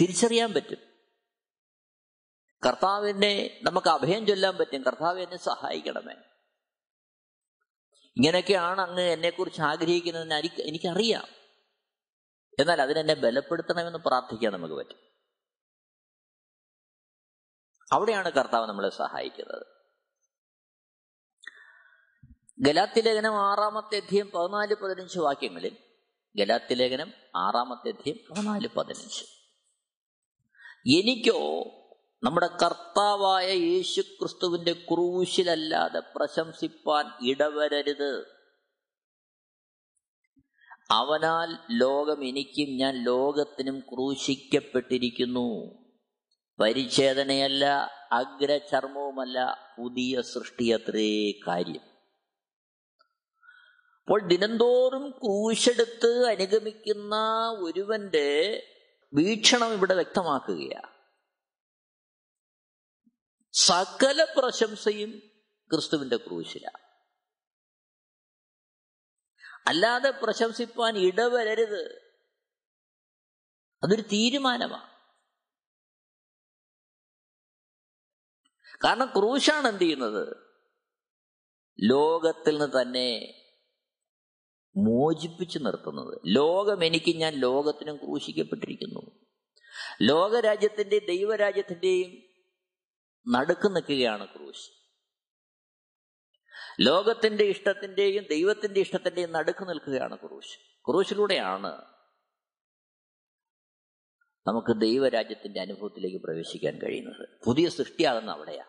തിരിച്ചറിയാൻ 0.00 0.54
പറ്റും. 0.54 0.89
കർത്താവിനെ 2.66 3.60
നമുക്ക് 3.62 3.88
അഭയം 3.88 4.26
ചൊല്ലാൻ 4.26 4.56
പറ്റും. 4.56 4.82
കർത്താവ് 4.82 5.20
എന്നെ 5.20 5.36
സഹായിക്കണമേ. 5.36 6.14
ഇങ്ങനെയൊക്കെയാണ് 8.16 8.80
അങ്ങ് 8.80 9.02
എന്നെക്കുറിച്ച് 9.02 9.62
ആഗ്രഹിക്കുന്നതെന്ന് 9.62 10.34
എനിക്ക് 10.34 10.62
എനിക്കറിയാം. 10.62 11.24
എന്നാൽ 12.60 12.82
അതിനെന്നെ 12.82 13.14
ബലപ്പെടുത്തണമെന്ന് 13.14 13.98
പ്രാർത്ഥിക്കാൻ 13.98 14.52
നമുക്ക് 14.52 14.74
പറ്റും. 14.74 14.98
അവിടെയാണ് 17.92 18.32
കർത്താവ് 18.32 18.68
നമ്മളെ 18.68 18.88
സഹായിക്കുന്നത്. 18.88 19.66
ഗലാത്തി 22.60 23.00
ലേഖനം 23.00 23.50
ആറാമത്തെ 23.50 23.96
അധ്യയം 23.96 24.30
പതിനാല് 24.30 24.74
പതിനഞ്ച് 24.74 25.18
വാക്യങ്ങളിൽ 25.18 25.76
ഗലാത്തി 26.36 26.74
ലേഖനം 26.74 27.12
ആറാമത്തെ 27.36 27.88
അധ്യയം 27.88 28.16
പതിനാല് 28.30 28.68
പതിനഞ്ച്. 28.68 29.24
എനിക്കോ 30.88 31.64
നമ്മുടെ 32.22 32.46
കർത്താവായ 32.46 33.52
യേശു 33.52 34.00
ക്രിസ്തുവിന്റെ 34.00 34.72
ക്രൂശിലല്ലാതെ 34.72 36.02
പ്രശംസിപ്പാൻ 36.16 37.04
ഇടവരരുത്. 37.22 38.26
അവനാൽ 40.90 41.58
ലോകം 41.70 42.24
എനിക്കും 42.24 42.76
ഞാൻ 42.76 43.04
ലോകത്തിനും 43.04 43.80
ക്രൂശിക്കപ്പെട്ടിരിക്കുന്നു. 43.80 45.78
പരിച്ഛേദനയല്ല 46.60 47.90
അഗ്രചർമ്മവുമല്ല 48.12 49.58
പുതിയ 49.78 50.20
സൃഷ്ടിയത്രേ 50.20 51.40
കാര്യം. 51.46 51.82
അപ്പോൾ 54.00 54.28
ദിനംതോറും 54.28 55.10
ക്രൂശെടുത്ത് 55.10 56.26
അനുഗമിക്കുന്ന 56.26 57.16
ഒരുവന്റെ 57.60 58.62
വീക്ഷണം 59.14 59.72
ഇവിടെ 59.72 59.94
വ്യക്തമാക്കുകയാണ്. 59.94 60.89
സകല 63.52 64.26
പ്രശംസയും 64.38 65.10
ക്രിസ്തുവിന്റെ 65.72 66.16
ക്രൂശിലാണ്. 66.16 66.90
അല്ലാതെ 69.68 70.10
പ്രശംസിപ്പാൻ 70.10 70.96
ഇടവരരുത്. 70.96 72.10
അതൊരു 73.84 74.02
തീരുമാനമാണ്. 74.02 74.90
കാരണം 78.84 79.06
ക്രൂശാണ് 79.06 79.68
എന്ത് 79.68 79.80
ചെയ്യുന്നത്? 79.80 80.36
ലോകത്തിൽ 81.80 82.58
നിന്ന് 82.58 82.82
തന്നെ 82.82 83.36
മോചിപ്പിച്ചു 84.76 85.58
നിർത്തുന്നത്. 85.58 86.20
ലോകം 86.26 86.84
എനിക്ക് 86.84 87.16
ഞാൻ 87.16 87.32
ലോകത്തിനും 87.32 87.96
ക്രൂശിക്കപ്പെട്ടിരിക്കുന്നു. 87.96 89.26
ലോകരാജ്യത്തിന്റെയും 90.02 91.06
ദൈവരാജ്യത്തിന്റെയും 91.06 92.29
നടുക്ക് 93.28 93.76
നിൽക്കുകയാണ് 93.76 94.26
ക്രൂശ്. 94.26 94.70
ലോകത്തിന്റെ 96.80 97.44
ഇഷ്ടത്തിന്റെയും 97.44 98.24
ദൈവത്തിന്റെ 98.30 98.80
ഇഷ്ടത്തിന്റെയും 98.80 99.32
നടുക്ക് 99.32 99.68
നിൽക്കുകയാണ് 99.68 100.18
ക്രൂശ്. 100.18 100.58
ക്രൂശിലൂടെയാണ് 100.88 101.90
നമുക്ക് 104.46 104.80
ദൈവരാജ്യത്തിന്റെ 104.80 105.60
അനുഭവത്തിലേക്ക് 105.60 106.16
പ്രവേശിക്കാൻ 106.16 106.78
കഴിയുന്നത്. 106.78 107.28
പുതിയ 107.46 107.68
സൃഷ്ടിയാകുന്ന 107.68 108.30
അവിടെയാ 108.30 108.64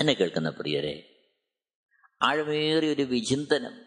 എന്നെ 0.00 0.12
കേൾക്കുന്ന 0.12 0.50
പ്രിയരെ 0.50 1.10
ആഴമേറിയ 2.22 2.92
ഒരു 2.92 3.02
വിചിന്തനം 3.02 3.84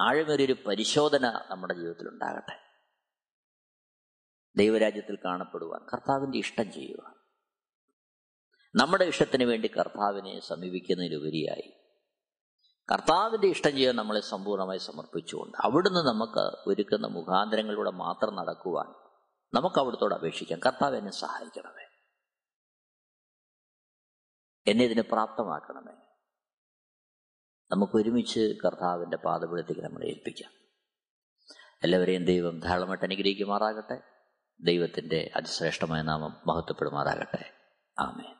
ആഴമേറിയ 0.00 0.46
ഒരു 0.46 0.52
പരിശോധന 0.52 1.26
നമ്മുടെ 1.50 1.74
ജീവിതത്തിൽ 1.74 2.08
ഉണ്ടാകട്ടെ. 2.08 2.60
ദൈവരാജ്യത്തിൽ 4.56 5.18
കാണപ്പെടുവാൻ 5.24 5.86
കർത്താവിന്റെ 5.94 6.38
ഇഷ്ടം 6.38 6.72
ചെയ്യുവാൻ. 6.72 7.19
നമ്മുടെ 8.74 9.04
ഇഷ്ടത്തിന് 9.04 9.44
വേണ്ടി 9.44 9.68
കർത്താവിനെ 9.68 10.40
സമീപിക്കുന്നതിലുപരിയായി. 10.40 11.72
കർത്താവിന്റെ 12.92 13.46
ഇഷ്ടം 13.46 13.72
ചെയ്യാൻ 13.72 13.96
നമ്മളെ 13.96 14.20
സമ്പൂർണമായി 14.20 14.78
സമർപ്പിച്ചുകൊണ്ട് 14.78 15.58
അവിടുന്ന് 15.60 16.00
നമുക്ക് 16.00 16.56
ഒരുക്കുന്ന 16.68 17.06
മുഖാന്തരങ്ങളിലൂടെ 17.06 17.90
മാത്രം 17.90 18.36
നടക്കുവാൻ 18.36 18.86
നമുക്ക് 19.54 19.78
അവിടുത്തോട് 19.78 20.14
അപേക്ഷിക്കാം. 20.14 20.60
കർത്താവ് 20.66 20.96
എന്നെ 20.96 21.12
സഹായിക്കണമേ. 21.12 21.86
എന്നെ 24.66 24.84
ഇതിനെ 24.84 25.02
പ്രാപ്തമാക്കണമേ. 25.02 25.92
നമുക്ക് 27.70 27.96
ഒരുമിച്ച് 27.96 28.54
കർത്താവിന്റെ 28.64 29.16
പാദപീഠത്തേക്ക് 29.16 29.80
നമ്മളെ 29.80 30.06
ഏൽപ്പിക്കാം. 30.06 30.52
എല്ലാവരെയും 31.82 32.24
ദൈവം 32.24 32.60
ധാരാളമായിട്ട് 32.60 33.04
അനുഗ്രഹിക്കുമാറാകട്ടെ. 33.04 34.02
ദൈവത്തിന്റെ 34.60 35.30
അതിശ്രേഷ്ഠമായ 35.36 36.02
നാമം 36.02 36.40
മഹത്വപ്പെടുമാറാകട്ടെ. 36.46 37.52
Amen 37.98 38.39